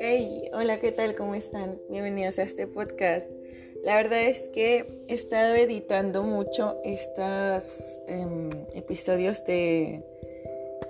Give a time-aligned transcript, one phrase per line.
[0.00, 1.16] Hey, hola, ¿qué tal?
[1.16, 1.80] ¿Cómo están?
[1.90, 3.28] Bienvenidos a este podcast.
[3.82, 10.04] La verdad es que he estado editando mucho estos em, episodios de,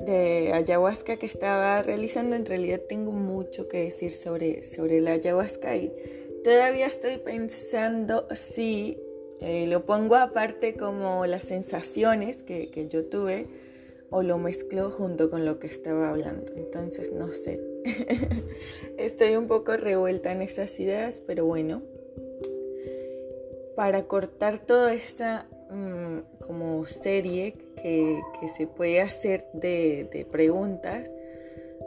[0.00, 2.34] de ayahuasca que estaba realizando.
[2.34, 5.92] En realidad tengo mucho que decir sobre, sobre la ayahuasca y
[6.42, 8.98] todavía estoy pensando si
[9.40, 13.69] eh, lo pongo aparte como las sensaciones que, que yo tuve
[14.10, 16.52] o lo mezclo junto con lo que estaba hablando.
[16.54, 17.60] Entonces no sé.
[18.98, 21.82] Estoy un poco revuelta en esas ideas, pero bueno.
[23.76, 31.10] Para cortar toda esta mm, como serie que, que, se puede hacer de, de preguntas,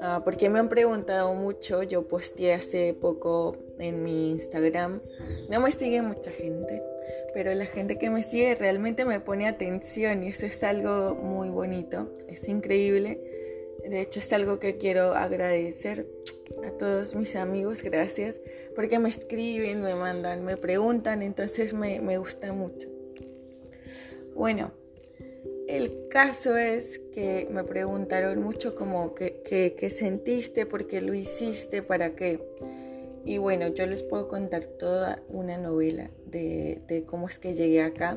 [0.00, 5.00] uh, porque me han preguntado mucho, yo posteé hace poco en mi Instagram,
[5.48, 6.82] no me sigue mucha gente,
[7.34, 11.48] pero la gente que me sigue realmente me pone atención y eso es algo muy
[11.48, 13.20] bonito, es increíble.
[13.88, 16.06] De hecho es algo que quiero agradecer
[16.66, 18.40] a todos mis amigos, gracias,
[18.74, 22.88] porque me escriben, me mandan, me preguntan, entonces me, me gusta mucho.
[24.34, 24.72] Bueno,
[25.76, 32.14] el caso es que me preguntaron mucho como qué sentiste, por qué lo hiciste, para
[32.14, 32.40] qué.
[33.24, 37.82] Y bueno, yo les puedo contar toda una novela de, de, cómo es que llegué
[37.82, 38.16] acá.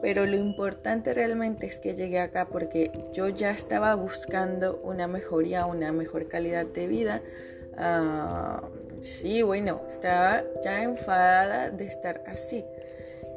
[0.00, 5.66] Pero lo importante realmente es que llegué acá porque yo ya estaba buscando una mejoría,
[5.66, 7.22] una mejor calidad de vida.
[7.72, 12.64] Uh, sí, bueno, estaba ya enfadada de estar así.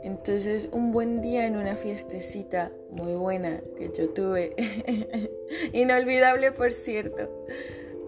[0.07, 4.55] Entonces, un buen día en una fiestecita muy buena que yo tuve,
[5.73, 7.29] inolvidable por cierto,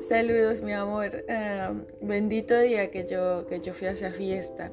[0.08, 1.26] Saludos, mi amor.
[1.28, 4.72] Uh, bendito día que yo, que yo fui a esa fiesta.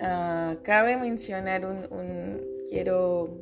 [0.00, 3.36] Uh, cabe mencionar un, un, quiero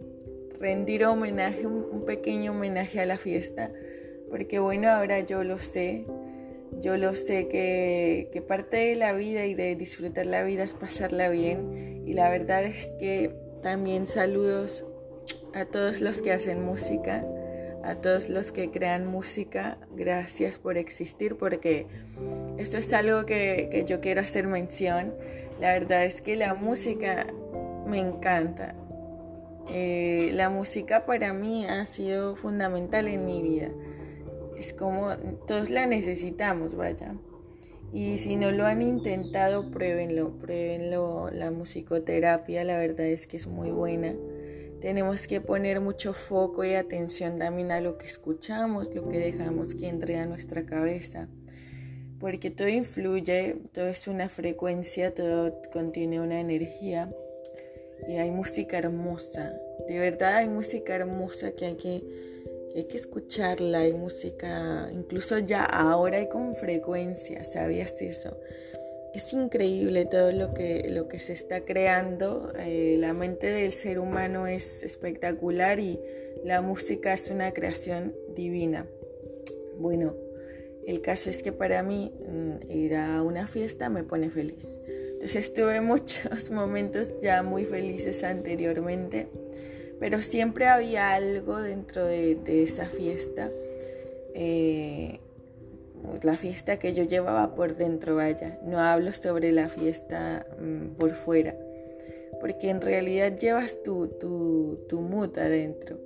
[0.58, 3.70] rendir homenaje, un, un, pequeño homenaje a la fiesta,
[4.28, 6.04] porque bueno, ahora yo lo sé,
[6.80, 11.28] yo lo sé que, parte de la vida y de disfrutar la vida es pasarla
[11.28, 14.87] bien, y la verdad es que también saludos
[15.54, 17.26] a todos los que hacen música
[17.84, 21.87] a todos los que crean música, gracias por existir porque
[22.59, 25.15] esto es algo que, que, yo quiero hacer mención.
[25.60, 27.26] La verdad es que la música
[27.87, 28.75] me encanta.
[29.71, 33.71] Eh, la música para mí ha sido fundamental en mi vida.
[34.58, 37.14] Es como todos la necesitamos, vaya.
[37.92, 41.30] Y si no lo han intentado, pruébenlo, pruébenlo.
[41.30, 44.14] La musicoterapia, la verdad es que es muy buena.
[44.80, 49.74] Tenemos que poner mucho foco y atención también a lo que escuchamos, lo que dejamos
[49.74, 51.28] que entre a nuestra cabeza,
[52.20, 57.12] porque todo influye, todo es una frecuencia, todo contiene una energía
[58.08, 59.52] y hay música hermosa,
[59.88, 62.04] de verdad hay música hermosa que hay que,
[62.78, 68.37] hay que escucharla, hay música, incluso ya ahora hay con frecuencia, ¿sabías eso?
[69.15, 72.53] es increíble todo lo que, lo que se está creando.
[72.59, 75.99] Eh, la mente del ser humano es espectacular y
[76.44, 78.87] la música es una creación divina.
[79.78, 80.15] Bueno,
[80.87, 84.78] el caso es que para mí mm, ir a una fiesta me pone feliz.
[85.12, 89.28] Entonces tuve muchos momentos ya muy felices anteriormente,
[90.00, 93.50] pero siempre había algo dentro de, esa fiesta.
[94.34, 95.20] Eh,
[96.22, 98.59] la fiesta que yo llevaba por dentro, vaya.
[98.62, 101.56] No hablo sobre la fiesta um, por fuera,
[102.41, 105.98] porque en realidad llevas tu, tu, tu mood adentro.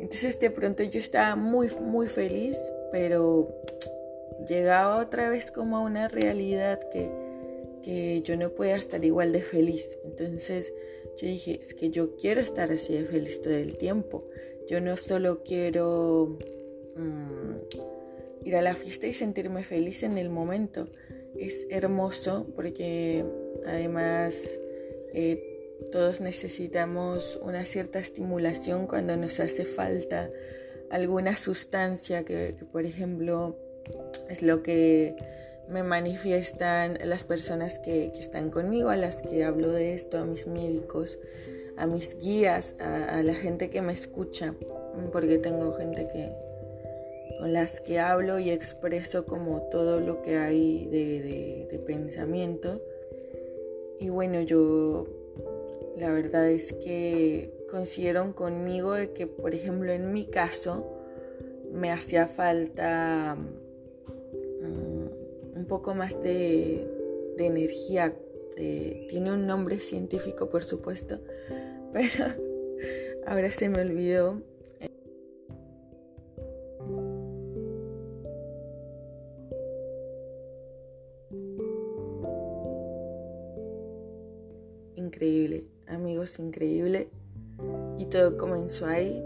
[0.00, 3.48] Entonces de pronto yo estaba muy, muy feliz, pero
[4.46, 7.10] llegaba otra vez como a una realidad que,
[7.82, 9.98] que yo no podía estar igual de feliz.
[10.04, 10.72] Entonces
[11.16, 14.24] yo dije, es que yo quiero estar así de feliz todo el tiempo.
[14.68, 16.38] Yo no solo quiero...
[16.96, 17.56] Um,
[18.46, 20.88] ir a la fiesta y sentirme feliz en el momento.
[21.36, 23.24] Es hermoso porque
[23.66, 24.58] además
[25.12, 25.42] eh,
[25.90, 30.30] todos necesitamos una cierta estimulación cuando nos hace falta
[30.90, 33.58] alguna sustancia que por ejemplo
[34.30, 35.16] es lo que
[35.68, 40.24] me manifiestan las personas que, que, están conmigo, a las que hablo de esto, a
[40.24, 41.18] mis médicos,
[41.76, 44.54] a mis guías, a, la gente que me escucha,
[45.12, 46.32] porque tengo gente que,
[47.38, 52.80] con las que hablo y expreso como todo lo que hay de, de, pensamiento.
[53.98, 55.06] Y bueno, yo
[55.96, 60.86] la verdad es que coincidieron conmigo de que, por ejemplo, en mi caso,
[61.72, 63.36] me hacía falta
[65.66, 66.88] poco más de,
[67.38, 68.16] energía.
[68.56, 71.20] De, tiene un nombre científico, por supuesto,
[71.92, 72.24] pero
[73.26, 74.42] ahora se me olvidó.
[84.94, 87.08] Increíble, amigos, increíble.
[87.98, 89.24] Y todo comenzó ahí.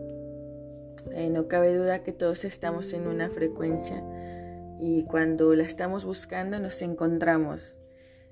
[1.13, 4.05] Eh, no cabe duda que todos estamos en una frecuencia
[4.81, 7.79] y cuando la estamos buscando nos encontramos.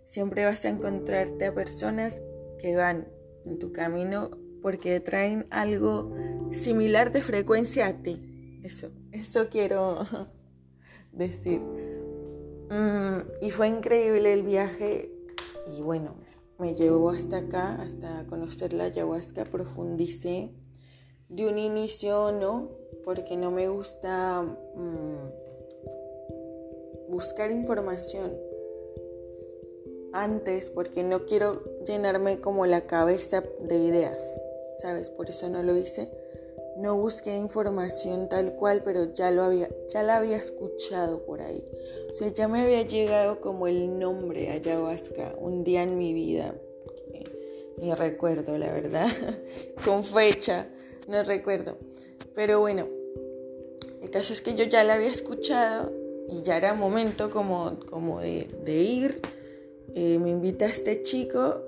[0.05, 2.23] Siempre vas a encontrarte a personas
[2.59, 3.09] que van
[3.45, 4.31] en tu camino
[4.62, 6.15] porque traen algo
[6.50, 8.61] similar de frecuencia a ti.
[8.65, 10.06] Eso, eso quiero
[11.12, 11.61] decir.
[12.71, 15.12] Mm, y fue increíble el viaje
[15.71, 16.15] y bueno,
[16.59, 20.50] me llevó hasta acá, hasta conocer la ayahuasca, profundicé.
[21.29, 22.71] De un inicio no,
[23.05, 25.48] porque no me gusta mm,
[27.08, 28.37] buscar información
[30.12, 34.40] antes, porque no quiero llenarme como la cabeza de ideas,
[34.76, 35.10] ¿sabes?
[35.10, 36.10] Por eso no lo hice.
[36.76, 41.64] No busqué información tal cual, pero ya lo había, ya la había escuchado por ahí.
[42.10, 46.54] O sea, ya me había llegado como el nombre ayahuasca un día en mi vida.
[47.78, 49.08] Ni recuerdo, la verdad.
[49.84, 50.69] Con fecha,
[51.08, 51.76] no recuerdo.
[52.34, 52.88] Pero bueno,
[54.00, 55.93] el caso es que yo ya la había escuchado
[56.28, 59.20] y ya era momento como, como de, ir.
[59.94, 61.62] Eh, me invita este chico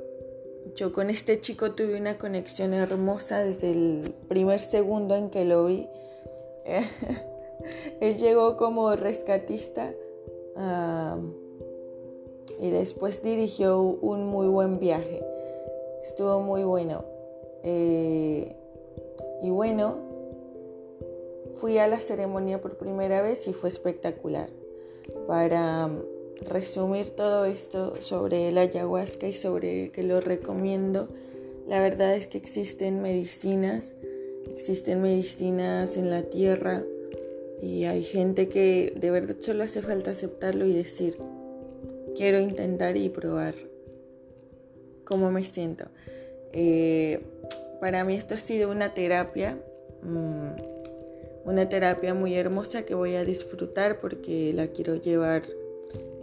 [0.75, 5.67] yo con este chico tuve una conexión hermosa desde el primer segundo en que lo
[5.67, 5.89] vi.
[8.01, 9.93] Él llegó como rescatista
[12.61, 15.25] y después dirigió un muy buen viaje.
[16.03, 17.05] Estuvo muy bueno.
[17.63, 18.57] Eh,
[19.43, 19.97] y bueno,
[21.57, 24.51] fui a la ceremonia por primera vez y fue espectacular.
[25.27, 25.91] Para
[26.49, 31.09] resumir todo esto sobre la ayahuasca y sobre que lo recomiendo,
[31.67, 33.95] la verdad es que existen medicinas,
[34.51, 36.85] existen medicinas en la tierra
[37.63, 41.19] y hay gente que de verdad solo hace falta aceptarlo y decir,
[42.17, 43.55] quiero intentar y probar
[45.05, 45.85] cómo me siento.
[46.53, 47.21] Eh,
[47.81, 49.59] para mí esto ha sido una terapia,
[50.03, 50.80] mm,
[51.51, 55.43] una terapia muy hermosa que voy a disfrutar porque la quiero llevar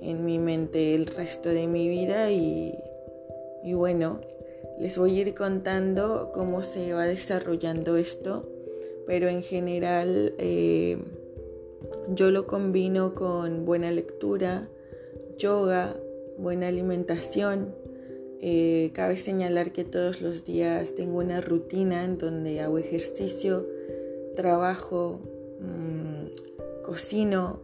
[0.02, 2.74] en mi mente el resto de mi vida y,
[3.74, 4.22] bueno,
[4.80, 8.50] les voy a ir contando cómo se va desarrollando esto,
[9.06, 10.98] pero en general eh,
[12.08, 14.70] yo lo combino con buena lectura,
[15.38, 15.98] yoga,
[16.38, 17.76] buena alimentación.
[18.40, 23.68] Eh, cabe señalar que todos los días tengo una rutina en donde hago ejercicio,
[24.38, 25.20] trabajo,
[25.60, 27.60] mm, cocino,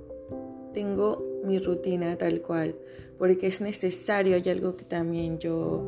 [0.74, 2.76] tengo mi rutina tal cual,
[3.18, 5.88] porque es necesario, hay algo que también yo,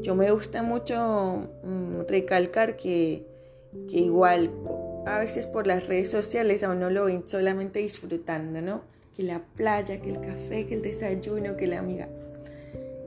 [0.00, 3.24] yo me gusta mucho mm, recalcar que,
[3.88, 4.50] que igual
[5.06, 8.82] a veces por las redes sociales a uno lo ven solamente disfrutando, ¿no?
[9.16, 12.08] Que la playa, que el café, que el desayuno, que la amiga.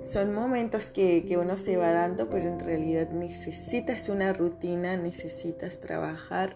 [0.02, 5.80] Son momentos que, que uno se va dando, pero en realidad necesitas una rutina, necesitas
[5.82, 6.56] trabajar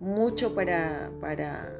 [0.00, 1.72] mucho para, para,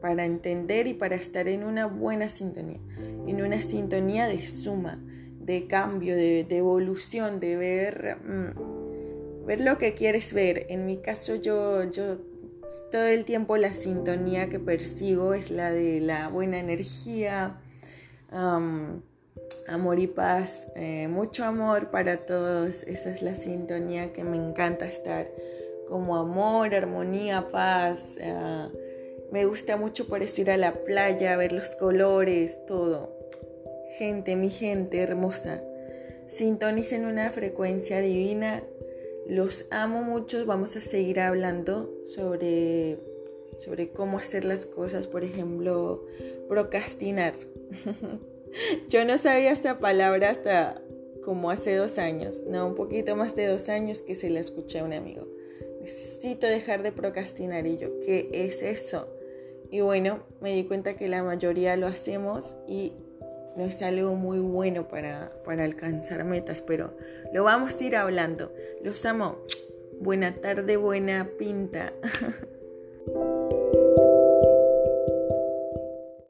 [0.00, 2.80] para entender y para estar en una buena sintonía,
[3.26, 5.02] en una sintonía de suma,
[5.40, 10.66] de cambio, de, evolución, de ver, mm, ver lo que quieres ver.
[10.68, 12.18] En mi caso yo, yo
[12.90, 17.60] todo el tiempo la sintonía que persigo es la de la buena energía,
[19.68, 22.82] amor y paz, eh, mucho amor para todos.
[22.84, 25.28] Esa es la sintonía que me encanta estar,
[25.92, 28.18] como amor, armonía, paz.
[29.30, 33.14] Me gusta mucho eso ir a la playa, ver los colores, todo.
[33.98, 35.62] Gente, mi gente hermosa,
[36.26, 38.62] sintonicen una frecuencia divina.
[39.28, 40.46] Los amo mucho.
[40.46, 42.98] Vamos a seguir hablando sobre,
[43.58, 45.06] sobre cómo hacer las cosas.
[45.06, 46.06] Por ejemplo,
[46.48, 47.34] procrastinar.
[48.88, 50.80] Yo no sabía esta palabra hasta
[51.22, 54.80] como hace dos años, no, un poquito más de dos años que se la escuché
[54.80, 55.28] a un amigo.
[55.82, 59.08] Necesito dejar de procrastinar y yo, ¿qué es eso?
[59.68, 62.92] Y bueno, me di cuenta que la mayoría lo hacemos y
[63.56, 66.96] no es algo muy bueno para, para alcanzar metas, pero
[67.32, 68.52] lo vamos a ir hablando.
[68.80, 69.38] Los amo.
[70.00, 71.92] Buena tarde, buena pinta.